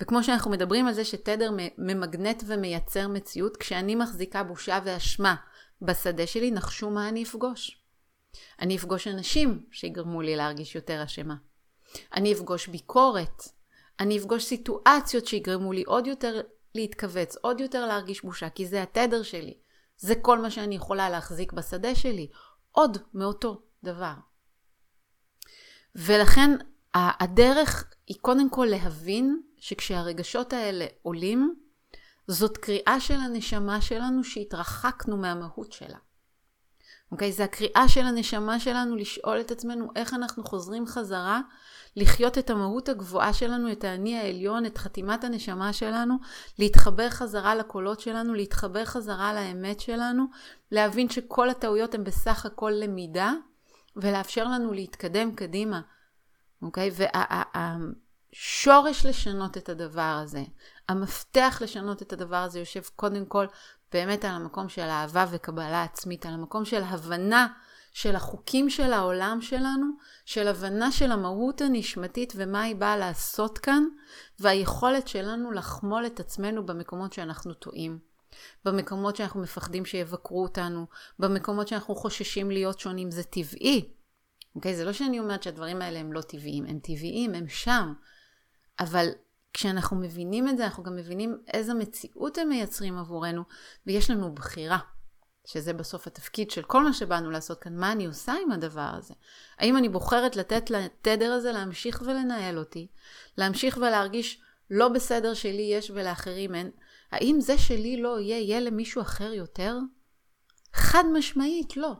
[0.00, 5.34] וכמו שאנחנו מדברים על זה שתדר ממגנט ומייצר מציאות, כשאני מחזיקה בושה ואשמה
[5.82, 7.80] בשדה שלי, נחשו מה אני אפגוש.
[8.60, 11.34] אני אפגוש אנשים שיגרמו לי להרגיש יותר אשמה.
[12.14, 13.42] אני אפגוש ביקורת.
[14.00, 16.40] אני אפגוש סיטואציות שיגרמו לי עוד יותר
[16.74, 19.54] להתכווץ, עוד יותר להרגיש בושה, כי זה התדר שלי.
[19.96, 22.28] זה כל מה שאני יכולה להחזיק בשדה שלי.
[22.72, 24.14] עוד מאותו דבר.
[25.94, 26.50] ולכן
[26.94, 31.54] הדרך היא קודם כל להבין שכשהרגשות האלה עולים,
[32.30, 35.98] זאת קריאה של הנשמה שלנו שהתרחקנו מהמהות שלה.
[37.12, 37.32] אוקיי?
[37.32, 41.40] זה הקריאה של הנשמה שלנו לשאול את עצמנו איך אנחנו חוזרים חזרה
[41.96, 46.14] לחיות את המהות הגבוהה שלנו, את האני העליון, את חתימת הנשמה שלנו,
[46.58, 50.24] להתחבר חזרה לקולות שלנו, להתחבר חזרה לאמת שלנו,
[50.70, 53.32] להבין שכל הטעויות הן בסך הכל למידה,
[53.96, 55.80] ולאפשר לנו להתקדם קדימה.
[56.62, 56.90] אוקיי?
[58.34, 60.42] והשורש לשנות את הדבר הזה,
[60.90, 63.46] המפתח לשנות את הדבר הזה יושב קודם כל
[63.92, 67.46] באמת על המקום של אהבה וקבלה עצמית, על המקום של הבנה
[67.92, 69.86] של החוקים של העולם שלנו,
[70.24, 73.84] של הבנה של המהות הנשמתית ומה היא באה לעשות כאן,
[74.38, 77.98] והיכולת שלנו לחמול את עצמנו במקומות שאנחנו טועים.
[78.64, 80.86] במקומות שאנחנו מפחדים שיבקרו אותנו,
[81.18, 83.92] במקומות שאנחנו חוששים להיות שונים, זה טבעי.
[84.56, 84.76] אוקיי?
[84.76, 87.92] זה לא שאני אומרת שהדברים האלה הם לא טבעיים, הם טבעיים, הם שם.
[88.80, 89.08] אבל
[89.52, 93.42] כשאנחנו מבינים את זה, אנחנו גם מבינים איזה מציאות הם מייצרים עבורנו,
[93.86, 94.78] ויש לנו בחירה.
[95.44, 99.14] שזה בסוף התפקיד של כל מה שבאנו לעשות כאן, מה אני עושה עם הדבר הזה?
[99.58, 102.86] האם אני בוחרת לתת לתדר הזה להמשיך ולנהל אותי,
[103.38, 106.70] להמשיך ולהרגיש לא בסדר שלי יש ולאחרים אין?
[107.12, 109.78] האם זה שלי לא יהיה, יהיה למישהו אחר יותר?
[110.72, 111.92] חד משמעית לא.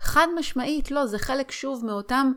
[0.00, 2.32] חד משמעית לא, זה חלק שוב מאותם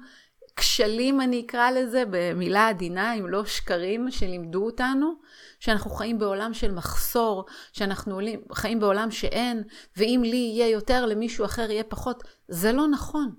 [0.56, 5.14] כשלים אני אקרא לזה במילה עדינה, אם לא שקרים שלימדו אותנו,
[5.60, 8.20] שאנחנו חיים בעולם של מחסור, שאנחנו
[8.54, 9.64] חיים בעולם שאין,
[9.98, 12.24] ואם לי יהיה יותר, למישהו אחר יהיה פחות.
[12.48, 13.36] זה לא נכון.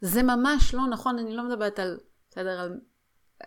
[0.00, 1.98] זה ממש לא נכון, אני לא מדברת על,
[2.30, 2.80] בסדר, על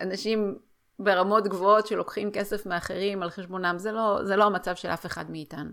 [0.02, 0.60] אנשים
[1.00, 5.32] ברמות גבוהות שלוקחים כסף מאחרים על חשבונם, זה לא, זה לא המצב של אף אחד
[5.32, 5.72] מאיתנו,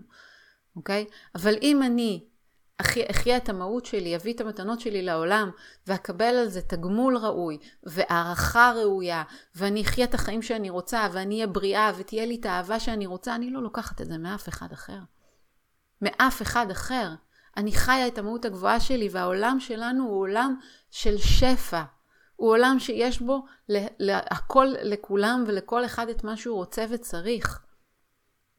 [0.75, 1.05] אוקיי?
[1.35, 2.27] אבל אם אני
[2.81, 5.49] אחיה את המהות שלי, אביא את המתנות שלי לעולם,
[5.87, 9.23] ואקבל על זה תגמול ראוי, והערכה ראויה,
[9.55, 13.35] ואני אחיה את החיים שאני רוצה, ואני אהיה בריאה, ותהיה לי את האהבה שאני רוצה,
[13.35, 14.99] אני לא לוקחת את זה מאף אחד אחר.
[16.01, 17.09] מאף אחד אחר.
[17.57, 20.55] אני חיה את המהות הגבוהה שלי, והעולם שלנו הוא עולם
[20.91, 21.83] של שפע.
[22.35, 23.45] הוא עולם שיש בו
[24.09, 27.66] הכל לכולם ולכל אחד את מה שהוא רוצה וצריך.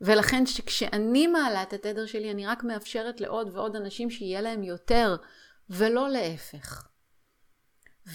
[0.01, 5.17] ולכן כשאני מעלה את התדר שלי, אני רק מאפשרת לעוד ועוד אנשים שיהיה להם יותר,
[5.71, 6.89] ולא להפך.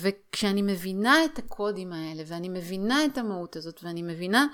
[0.01, 4.47] וכשאני מבינה את הקודים האלה, ואני מבינה את המהות הזאת, ואני מבינה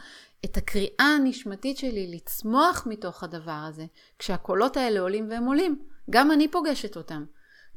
[0.46, 3.86] את הקריאה הנשמתית שלי לצמוח מתוך הדבר הזה,
[4.20, 7.26] כשהקולות האלה עולים והם עולים, גם אני פוגשת אותם.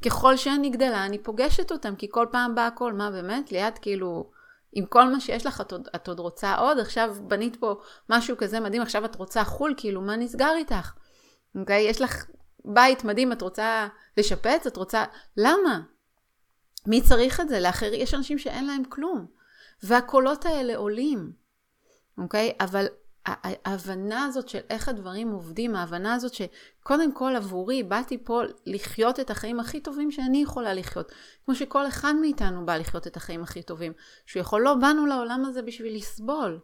[0.05, 3.51] ככל שאני גדלה, אני פוגשת אותם, כי כל פעם בא הכל, מה באמת?
[3.51, 4.31] ליד כאילו
[4.75, 6.79] עם כל מה שיש לך, את עוד, את עוד רוצה עוד?
[6.79, 7.75] עכשיו בנית פה
[8.09, 10.93] משהו כזה מדהים, עכשיו את רוצה חו"ל, כאילו, מה נסגר איתך?
[11.55, 11.81] אוקיי?
[11.89, 12.25] יש לך
[12.65, 14.67] בית מדהים, את רוצה לשפץ?
[14.67, 15.05] את רוצה...
[15.37, 15.81] למה?
[16.87, 17.59] מי צריך את זה?
[17.59, 19.25] לאחרים, יש אנשים שאין להם כלום.
[19.83, 21.31] והקולות האלה עולים,
[22.17, 22.53] אוקיי?
[22.59, 22.85] אבל
[23.25, 29.29] ההבנה הזאת של איך הדברים עובדים, ההבנה הזאת שקודם כל עבורי באתי פה לחיות את
[29.29, 31.11] החיים הכי טובים שאני יכולה לחיות,
[31.45, 33.93] כמו שכל אחד מאיתנו בא לחיות את החיים הכי טובים,
[34.25, 36.59] שהוא יכול, לא באנו לעולם הזה בשביל לסבול,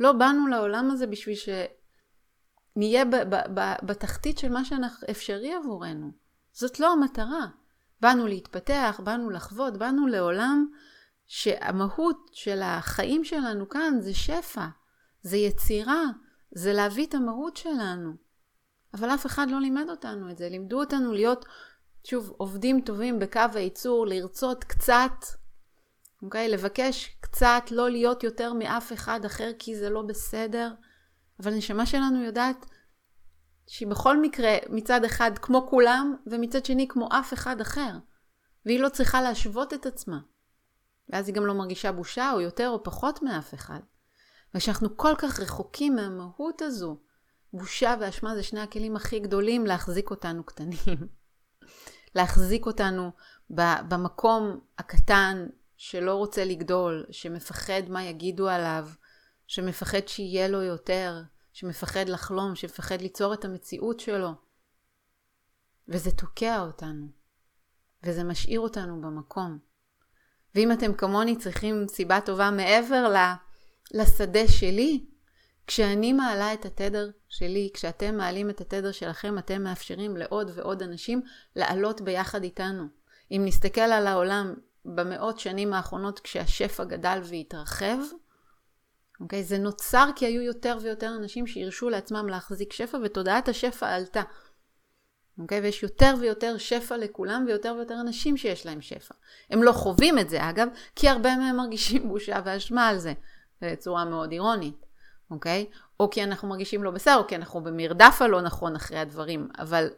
[0.00, 6.10] לא באנו לעולם הזה בשביל שנהיה ב- ב- ב- בתחתית של מה שאפשרי עבורנו.
[6.52, 7.46] זאת לא המטרה.
[8.00, 10.66] באנו להתפתח, באנו לחוות, באנו לעולם
[11.26, 14.66] שהמהות של החיים שלנו כאן זה שפע.
[15.26, 16.04] זה יצירה,
[16.50, 18.12] זה להביא את המהות שלנו.
[18.94, 20.48] אבל אף אחד לא לימד אותנו את זה.
[20.48, 21.44] לימדו אותנו להיות,
[22.04, 25.24] שוב, עובדים טובים בקו הייצור, לרצות קצת,
[26.22, 26.48] אוקיי?
[26.48, 30.72] לבקש קצת, לא להיות יותר מאף אחד אחר כי זה לא בסדר.
[31.40, 32.66] אבל הנשמה שלנו יודעת
[33.66, 37.92] שהיא בכל מקרה מצד אחד כמו כולם, ומצד שני כמו אף אחד אחר.
[38.66, 40.18] והיא לא צריכה להשוות את עצמה.
[41.08, 43.80] ואז היא גם לא מרגישה בושה או יותר או פחות מאף אחד.
[44.56, 46.96] ושאנחנו כל כך רחוקים מהמהות הזו.
[47.52, 51.08] בושה ואשמה זה שני הכלים הכי גדולים להחזיק אותנו קטנים.
[52.16, 53.10] להחזיק אותנו
[53.50, 58.88] במקום הקטן שלא רוצה לגדול, שמפחד מה יגידו עליו,
[59.46, 64.30] שמפחד שיהיה לו יותר, שמפחד לחלום, שמפחד ליצור את המציאות שלו.
[65.88, 67.06] וזה תוקע אותנו,
[68.02, 69.58] וזה משאיר אותנו במקום.
[70.54, 73.45] ואם אתם כמוני צריכים סיבה טובה מעבר ל...
[73.94, 75.04] לשדה שלי.
[75.66, 81.22] כשאני מעלה את התדר שלי, כשאתם מעלים את התדר שלכם, אתם מאפשרים לעוד ועוד אנשים
[81.56, 82.84] לעלות ביחד איתנו.
[83.30, 87.98] אם נסתכל על העולם במאות שנים האחרונות כשהשפע גדל והתרחב,
[89.20, 89.44] אוקיי?
[89.44, 94.22] זה נוצר כי היו יותר ויותר אנשים שהרשו לעצמם להחזיק שפע ותודעת השפע עלתה.
[95.38, 95.60] אוקיי?
[95.60, 99.14] ויש יותר ויותר שפע לכולם ויותר ויותר אנשים שיש להם שפע.
[99.50, 103.12] הם לא חווים את זה אגב, כי הרבה מהם מרגישים בושה ואשמה על זה.
[103.62, 104.86] בצורה מאוד אירונית,
[105.30, 105.66] אוקיי?
[106.00, 109.88] או כי אנחנו מרגישים לא בסדר, או כי אנחנו במרדף הלא נכון אחרי הדברים, אבל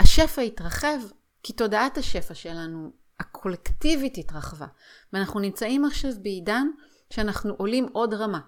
[0.00, 0.98] השפע התרחב
[1.42, 4.66] כי תודעת השפע שלנו, הקולקטיבית התרחבה.
[5.12, 6.66] ואנחנו נמצאים עכשיו בעידן
[7.10, 8.40] שאנחנו עולים עוד רמה,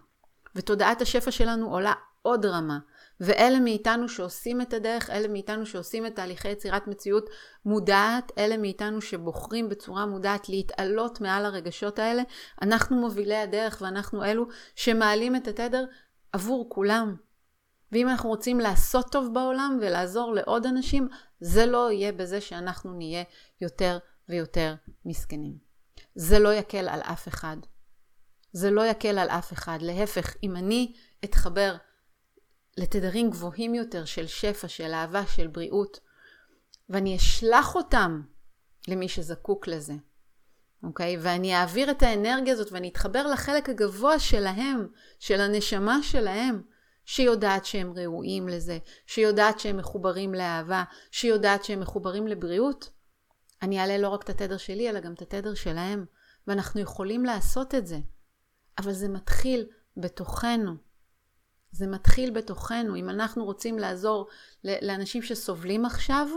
[0.55, 2.79] ותודעת השפע שלנו עולה עוד רמה.
[3.21, 7.31] ואלה מאיתנו שעושים את הדרך, אלה מאיתנו שעושים את תהליכי יצירת מציאות
[7.65, 12.23] מודעת, אלה מאיתנו שבוחרים בצורה מודעת להתעלות מעל הרגשות האלה,
[12.63, 15.85] אנחנו מובילי הדרך ואנחנו אלו שמעלים את התדר
[16.33, 17.17] עבור כולם.
[17.93, 21.09] ואם אנחנו רוצים לעשות טוב בעולם ולעזור לעוד אנשים,
[21.41, 23.25] זה לא יהיה בזה שאנחנו נהיה
[23.61, 25.59] יותר ויותר מסכנים.
[26.15, 27.57] זה לא יקל על אף אחד.
[28.53, 29.79] זה לא יקל על אף אחד.
[29.83, 30.93] להפך, אם אני
[31.25, 31.77] אתחבר
[32.79, 36.01] לתדרים גבוהים יותר של שפע, של אהבה, של בריאות,
[36.89, 38.23] ואני אשלח אותם
[38.89, 39.95] למי שזקוק לזה.
[40.83, 41.17] אוקיי?
[41.21, 44.89] ואני אעביר את האנרגיה הזאת ואני אתחבר לחלק הגבוה שלהם,
[45.19, 46.63] של הנשמה שלהם,
[47.05, 52.91] שיודעת שהם ראויים לזה, שיודעת שהם מחוברים לאהבה, שיודעת שהם מחוברים לבריאות,
[53.63, 56.05] אני אעלה לא רק את התדר שלי, אלא גם את התדר שלהם.
[56.47, 57.99] ואנחנו יכולים לעשות את זה.
[58.79, 60.88] אבל זה מתחיל בתוכנו.
[61.79, 62.97] זה מתחיל בתוכנו.
[62.97, 64.29] אם אנחנו רוצים לעזור
[64.65, 66.29] לאנשים שסובלים עכשיו,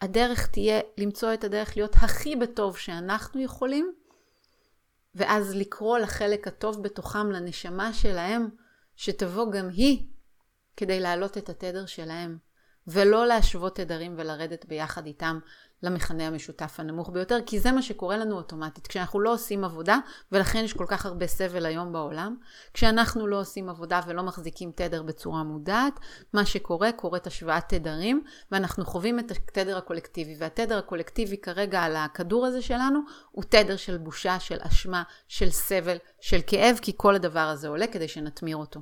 [0.00, 3.92] הדרך תהיה למצוא את הדרך להיות הכי בטוב שאנחנו יכולים,
[5.14, 8.48] ואז לקרוא לחלק הטוב בתוכם, לנשמה שלהם,
[8.96, 10.06] שתבוא גם היא
[10.76, 12.38] כדי להעלות את התדר שלהם,
[12.86, 15.38] ולא להשוות תדרים ולרדת ביחד איתם
[15.84, 18.86] למכנה המשותף הנמוך ביותר, כי זה מה שקורה לנו אוטומטית.
[18.86, 19.98] כשאנחנו לא עושים עבודה,
[20.32, 22.36] ולכן יש כל כך הרבה סבל היום בעולם,
[22.74, 26.00] כשאנחנו לא עושים עבודה ולא מחזיקים תדר בצורה מודעת,
[26.32, 30.36] מה שקורה, קורית השוואת תדרים, ואנחנו חווים את התדר הקולקטיבי.
[30.38, 35.96] והתדר הקולקטיבי כרגע על הכדור הזה שלנו, הוא תדר של בושה, של אשמה, של סבל,
[36.20, 38.80] של כאב, כי כל הדבר הזה עולה כדי שנתמיר אותו.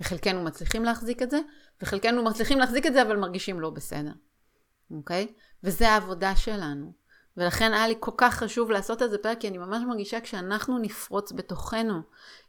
[0.00, 1.40] וחלקנו מצליחים להחזיק את זה,
[1.82, 4.12] וחלקנו מצליחים להחזיק את זה, אבל מרגישים לא בסדר.
[4.90, 5.32] אוקיי?
[5.64, 6.92] וזה העבודה שלנו.
[7.36, 10.78] ולכן היה לי כל כך חשוב לעשות את זה פרק, כי אני ממש מרגישה כשאנחנו
[10.78, 12.00] נפרוץ בתוכנו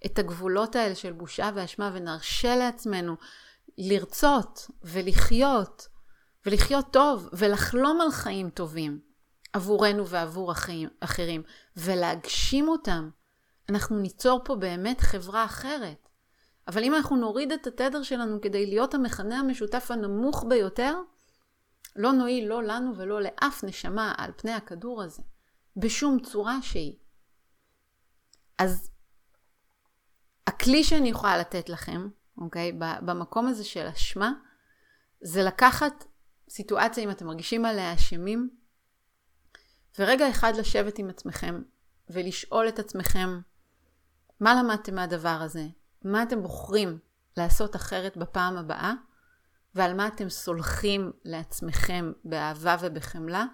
[0.05, 3.15] את הגבולות האלה של בושה ואשמה ונרשה לעצמנו
[3.77, 5.87] לרצות ולחיות,
[6.45, 8.99] ולחיות טוב, ולחלום על חיים טובים
[9.53, 11.43] עבורנו ועבור אחרים, אחרים,
[11.77, 13.09] ולהגשים אותם,
[13.69, 16.09] אנחנו ניצור פה באמת חברה אחרת.
[16.67, 20.95] אבל אם אנחנו נוריד את התדר שלנו כדי להיות המכנה המשותף הנמוך ביותר,
[21.95, 25.21] לא נועיל לא לנו ולא לאף נשמה על פני הכדור הזה,
[25.77, 26.95] בשום צורה שהיא.
[28.57, 28.91] אז
[30.47, 34.31] הכלי שאני יכולה לתת לכם, אוקיי, במקום הזה של אשמה,
[35.21, 36.05] זה לקחת
[36.49, 38.49] סיטואציה, אם אתם מרגישים עליה אשמים,
[39.99, 41.61] ורגע אחד לשבת עם עצמכם
[42.09, 43.39] ולשאול את עצמכם,
[44.39, 45.67] מה למדתם מהדבר הזה?
[46.03, 46.99] מה אתם בוחרים
[47.37, 48.93] לעשות אחרת בפעם הבאה?
[49.75, 53.45] ועל מה אתם סולחים לעצמכם באהבה ובחמלה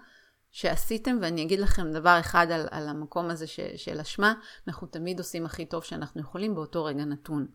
[0.50, 4.34] שעשיתם, ואני אגיד לכם דבר אחד על, על המקום הזה ש, של אשמה,
[4.68, 7.46] אנחנו תמיד עושים הכי טוב שאנחנו יכולים באותו רגע נתון.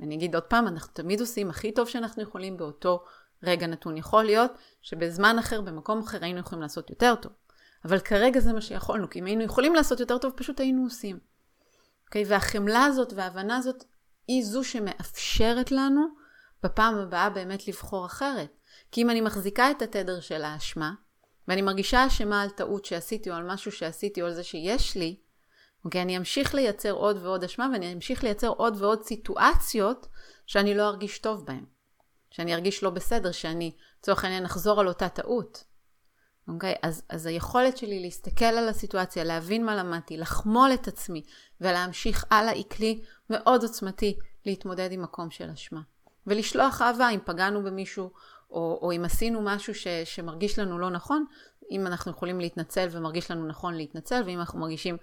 [0.00, 3.04] אני אגיד עוד פעם, אנחנו תמיד עושים הכי טוב שאנחנו יכולים באותו
[3.42, 3.96] רגע נתון.
[3.96, 7.32] יכול להיות שבזמן אחר, במקום אחר, היינו יכולים לעשות יותר טוב.
[7.84, 11.16] אבל כרגע זה מה שיכולנו, כי אם היינו יכולים לעשות יותר טוב, פשוט היינו עושים.
[11.16, 12.04] Okay?
[12.06, 12.24] אוקיי?
[12.28, 13.84] והחמלה הזאת וההבנה הזאת
[14.28, 16.06] היא זו שמאפשרת לנו
[16.62, 18.56] בפעם הבאה באמת לבחור אחרת.
[18.92, 20.92] כי אם אני מחזיקה את התדר של האשמה,
[21.48, 25.20] ואני מרגישה אשמה על טעות שעשיתי או על משהו שעשיתי או על זה שיש לי,
[25.84, 30.06] אוקיי, אני אמשיך לייצר עוד ועוד אשמה ואני אמשיך לייצר עוד ועוד סיטואציות
[30.46, 31.64] שאני לא ארגיש טוב בהן.
[32.30, 35.64] שאני ארגיש לא בסדר, שאני לצורך העניין אחזור על אותה טעות.
[36.48, 36.74] אוקיי?
[36.82, 41.22] אז, אז היכולת שלי להסתכל על הסיטואציה, להבין מה למדתי, לחמול את עצמי
[41.60, 45.80] ולהמשיך הלאה היא כלי מאוד עוצמתי להתמודד עם מקום של אשמה.
[46.30, 48.10] ולשלוח אהבה אם פגענו במישהו,
[48.50, 51.24] או, או אם עשינו משהו ש, שמרגיש לנו לא נכון,
[51.70, 54.96] אם אנחנו יכולים להתנצל ומרגיש לנו נכון להתנצל, ואם אנחנו מרגישים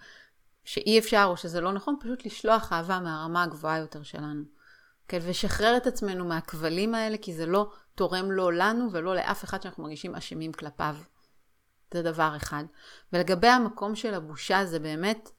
[0.66, 4.44] שאי אפשר או שזה לא נכון, פשוט לשלוח אהבה מהרמה הגבוהה יותר שלנו.
[5.08, 9.62] כן, ושחרר את עצמנו מהכבלים האלה, כי זה לא תורם לא לנו ולא לאף אחד
[9.62, 10.96] שאנחנו מרגישים אשמים כלפיו.
[11.94, 12.64] זה דבר אחד.
[13.14, 15.30] ולגבי המקום של הבושה, זה באמת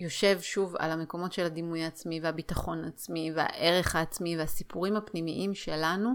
[0.00, 6.10] יושב שוב על המקומות של הדימוי העצמי והביטחון העצמי והערך העצמי והסיפורים הפנימיים שלנו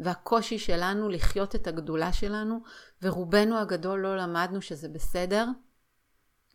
[0.00, 2.60] והקושי שלנו לחיות את הגדולה שלנו
[3.02, 5.46] ורובנו הגדול לא למדנו שזה בסדר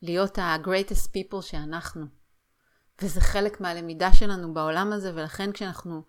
[0.02, 2.06] להיות ה-greatest people שאנחנו.
[3.02, 6.04] וזה חלק מהלמידה שלנו בעולם הזה ולכן כשאנחנו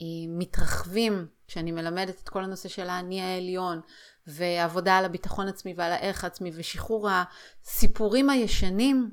[0.00, 3.80] אה, מתרחבים, כשאני מלמדת את כל הנושא של האני העליון
[4.26, 9.10] ועבודה על הביטחון עצמי ועל הערך העצמי ושחרור הסיפורים הישנים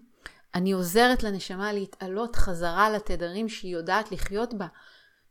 [0.57, 4.67] אני עוזרת לנשמה להתעלות חזרה לתדרים שהיא יודעת לחיות בה,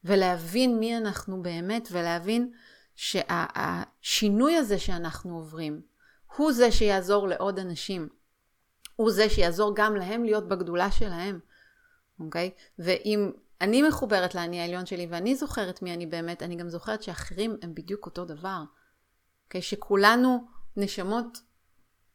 [0.04, 2.52] ולהבין מי אנחנו באמת, ולהבין
[2.96, 5.80] שהשינוי הזה שאנחנו עוברים,
[6.36, 8.08] הוא זה שיעזור לעוד אנשים.
[8.96, 11.40] הוא זה שיעזור גם להם להיות בגדולה שלהם,
[12.20, 12.50] אוקיי?
[12.78, 17.56] ואם אני מחוברת לאני העליון שלי ואני זוכרת מי אני באמת, אני גם זוכרת שאחרים
[17.62, 18.62] הם בדיוק אותו דבר.
[19.44, 19.62] אוקיי?
[19.62, 21.38] שכולנו נשמות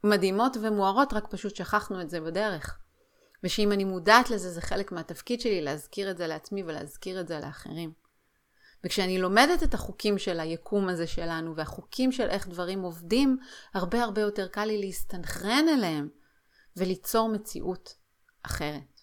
[0.03, 2.80] מדהימות ומוארות, רק פשוט שכחנו את זה בדרך.
[3.43, 7.39] ושאם אני מודעת לזה, זה חלק מהתפקיד שלי להזכיר את זה לעצמי ולהזכיר את זה
[7.39, 7.93] לאחרים.
[8.83, 13.37] וכשאני לומדת את החוקים של היקום הזה שלנו, והחוקים של איך דברים עובדים,
[13.73, 16.09] הרבה הרבה יותר קל לי להסתנכרן אליהם
[16.77, 17.95] וליצור מציאות
[18.43, 19.01] אחרת.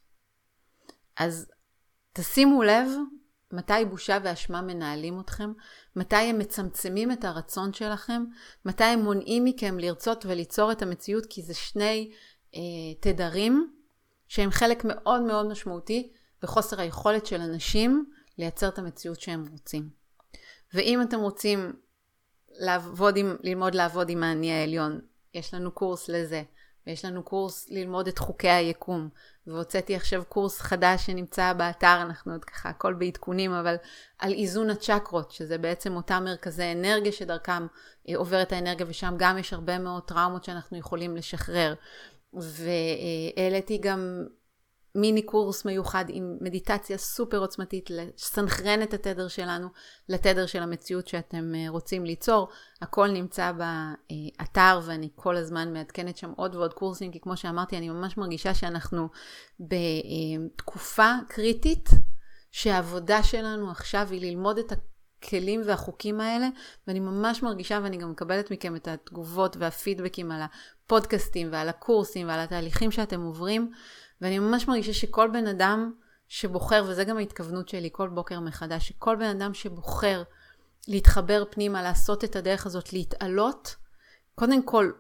[1.17, 1.51] אז
[2.13, 2.89] תשימו לב
[3.53, 5.53] מתי בושה ואשמה מנהלים אתכם,
[5.97, 8.25] מתי הם מצמצמים את הרצון שלכם,
[8.65, 12.13] מתי הם מונעים מכם לרצות וליצור את המציאות, כי זה שני
[12.55, 12.61] אה,
[13.01, 13.78] תדרים
[14.29, 16.13] שהם חלק מאוד מאוד משמעותי
[16.43, 19.89] בחוסר היכולת של אנשים לייצר את המציאות שהם רוצים.
[20.75, 21.73] ואם אתם רוצים
[22.51, 25.01] לעבוד עם, ללמוד לעבוד עם האני העליון,
[25.35, 26.43] יש לנו קורס לזה.
[26.89, 29.09] ויש לנו קורס ללמוד את חוקי היקום.
[29.47, 33.77] והוצאתי עכשיו קורס חדש שנמצא באתר, אנחנו עוד ככה הכל בעדכונים, אבל
[34.19, 37.67] על איזון הצ'קרות, שזה בעצם אותם מרכזי אנרגיה שדרכם
[38.09, 41.75] אה, עוברת האנרגיה, ושם גם יש הרבה מאוד טראומות שאנחנו יכולים לשחרר.
[42.35, 44.25] והעליתי גם
[44.95, 49.69] מיני קורס מיוחד עם מדיטציה סופר עוצמתית לסנכרן את התדר שלנו
[50.09, 52.49] לתדר של המציאות שאתם אה, רוצים ליצור.
[52.83, 57.89] הכל נמצא באתר ואני כל הזמן מעדכנת שם עוד ועוד קורסים, כי כמו שאמרתי, אני
[57.89, 59.09] ממש מרגישה שאנחנו
[59.61, 61.89] בתקופה קריטית,
[62.51, 66.49] שהעבודה שלנו עכשיו היא ללמוד את הכלים והחוקים האלה,
[66.87, 70.43] ואני ממש מרגישה ואני גם מקבלת מכם את התגובות והפידבקים על
[70.89, 73.73] הפודקאסטים ועל הקורסים ועל התהליכים שאתם עוברים.
[74.21, 75.93] ואני ממש מרגישה שכל בן אדם
[76.29, 80.23] שבוחר, וזה גם ההתכוונות שלי כל בוקר מחדש, שכל בן אדם שבוחר
[80.89, 83.77] להתחבר פנימה, לעשות את הדרך הזאת, להתעלות,
[84.35, 84.91] קודם כל,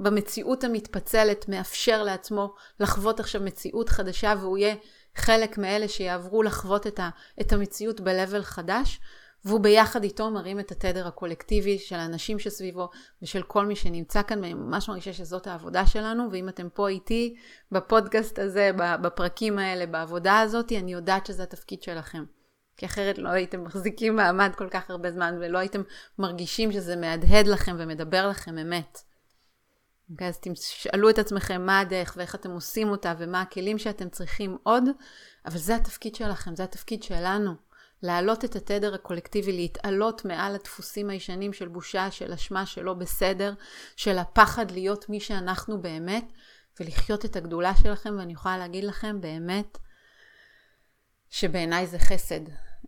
[0.00, 4.74] במציאות המתפצלת, מאפשר לעצמו לחוות עכשיו מציאות חדשה, והוא יהיה
[5.16, 7.10] חלק מאלה שיעברו לחוות את, ה,
[7.40, 9.00] את המציאות ב-level חדש.
[9.44, 12.88] והוא ביחד איתו מרים את התדר הקולקטיבי של האנשים שסביבו
[13.22, 17.34] ושל כל מי שנמצא כאן, ואני ממש מרגישה שזאת העבודה שלנו, ואם אתם פה איתי
[17.72, 22.24] בפודקאסט הזה, בפרקים האלה, בעבודה הזאת, אני יודעת שזה התפקיד שלכם.
[22.76, 25.82] כי אחרת לא הייתם מחזיקים מעמד כל כך הרבה זמן, ולא הייתם
[26.18, 28.98] מרגישים שזה מהדהד לכם ומדבר לכם אמת.
[28.98, 34.08] Okay, אוקיי, אז תשאלו את עצמכם מה הדרך ואיך אתם עושים אותה ומה הכלים שאתם
[34.08, 34.84] צריכים עוד,
[35.46, 37.71] אבל זה התפקיד שלכם, זה התפקיד שלנו.
[38.02, 43.54] להעלות את התדר הקולקטיבי, להתעלות מעל הדפוסים הישנים של בושה, של אשמה, של לא בסדר,
[43.96, 46.32] של הפחד להיות מי שאנחנו באמת,
[46.80, 49.78] ולחיות את הגדולה שלכם, ואני יכולה להגיד לכם באמת,
[51.30, 52.40] שבעיניי זה חסד.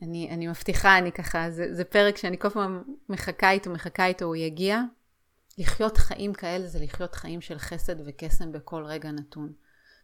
[0.02, 4.24] אני, אני מבטיחה, אני ככה, זה, זה פרק שאני כל פעם מחכה איתו, מחכה איתו,
[4.24, 4.80] הוא יגיע.
[5.58, 9.52] לחיות חיים כאלה זה לחיות חיים של חסד וקסם בכל רגע נתון.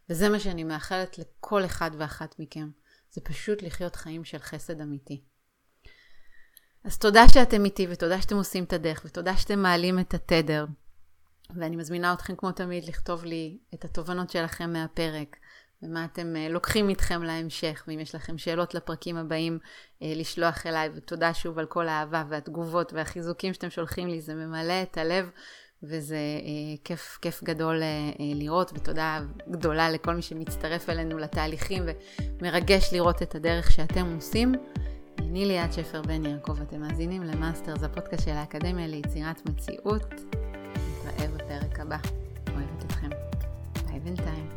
[0.09, 2.69] וזה מה שאני מאחלת לכל אחד ואחת מכם.
[3.11, 5.21] זה פשוט לחיות חיים של חסד אמיתי.
[6.83, 10.65] אז תודה שאתם איתי ותודה שאתם עושים את הדרך ותודה שאתם מעלים את התדר.
[11.55, 15.37] ואני מזמינה אתכם כמו תמיד לכתוב לי את התובנות שלכם מהפרק
[15.83, 19.59] ומה אתם אה, לוקחים איתכם להמשך ואם יש לכם שאלות לפרקים הבאים
[20.01, 24.83] אה, לשלוח אליי ותודה שוב על כל האהבה והתגובות והחיזוקים שאתם שולחים לי זה ממלא
[24.83, 25.29] את הלב
[25.83, 31.83] וזה אה, כיף, כיף גדול אה, אה, לראות, ותודה גדולה לכל מי שמצטרף אלינו לתהליכים,
[32.39, 34.55] ומרגש לראות את הדרך שאתם עושים.
[35.19, 40.13] אני ליאת שפר בן יעקב, אתם מאזינים למאסטר, זה הפודקאסט של האקדמיה ליצירת מציאות.
[41.05, 41.97] נתראה בפרק הבא.
[42.47, 43.09] אוהבת אתכם.
[43.87, 44.50] ביי בינתיים.